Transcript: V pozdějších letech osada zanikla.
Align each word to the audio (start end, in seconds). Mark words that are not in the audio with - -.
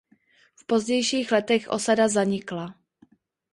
V 0.55 0.65
pozdějších 0.65 1.31
letech 1.31 1.67
osada 1.69 2.07
zanikla. 2.07 2.75